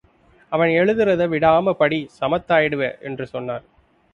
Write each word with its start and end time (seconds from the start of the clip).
அவன் 0.51 0.69
எழுதுறதை 0.69 1.27
விடாம 1.27 1.73
படி 1.73 2.09
சமத்தாயிடுவே 2.19 2.91
என்று 3.01 3.27
சொன்னார். 3.27 3.65